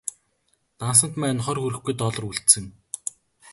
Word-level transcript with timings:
Дансанд 0.79 1.13
маань 1.19 1.43
хорь 1.45 1.61
хүрэхгүй 1.61 1.93
доллар 2.01 2.23
үлдсэн. 2.29 2.65